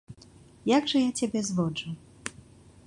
Як 0.77 0.83
жа 0.93 0.97
я 1.03 1.11
цябе 1.21 1.39
зводжу? 1.51 1.89